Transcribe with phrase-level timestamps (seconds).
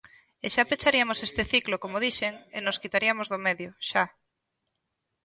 [0.45, 4.03] E xa pechariamos este ciclo, como dixen, e nos quitariamos do medio, xa.